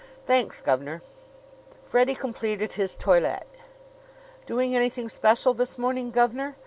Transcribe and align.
"Thanks, 0.23 0.61
gov'nor." 0.61 1.01
Freddie 1.83 2.15
completed 2.15 2.73
his 2.73 2.95
toilet. 2.95 3.43
"Doing 4.47 4.75
anything 4.75 5.09
special 5.09 5.53
this 5.53 5.77
morning, 5.77 6.09
gov'nor? 6.09 6.55